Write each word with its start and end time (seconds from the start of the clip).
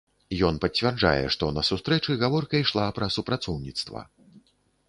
Ён 0.47 0.55
пацвярджае, 0.63 1.25
што 1.35 1.49
на 1.59 1.63
сустрэчы 1.69 2.17
гаворка 2.23 2.55
ішла 2.65 2.89
пра 2.99 3.13
супрацоўніцтва. 3.17 3.99